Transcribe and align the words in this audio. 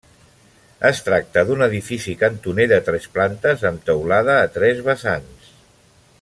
Es 0.87 1.01
tracta 1.09 1.43
d'un 1.49 1.61
edifici 1.65 2.15
cantoner 2.23 2.67
de 2.73 2.79
tres 2.89 3.05
plantes 3.19 3.67
amb 3.71 3.85
teulada 3.91 4.39
a 4.47 4.49
tres 4.57 4.83
vessants. 4.89 5.55